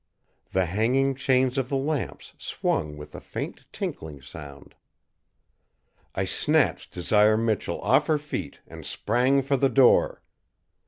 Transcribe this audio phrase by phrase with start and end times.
[0.51, 4.73] The hanging chains of the lamps swung with a faint tinkling sound.
[6.15, 10.23] I snatched Desire Michell off her feet and sprang for the door.